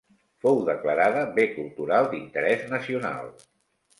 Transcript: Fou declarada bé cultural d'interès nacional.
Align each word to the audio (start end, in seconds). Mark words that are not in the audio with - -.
Fou 0.45 0.55
declarada 0.69 1.25
bé 1.35 1.45
cultural 1.57 2.09
d'interès 2.15 2.65
nacional. 2.75 3.29